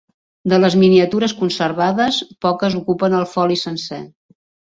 [0.53, 2.17] De les miniatures conservades,
[2.47, 4.01] poques ocupen el foli sencer.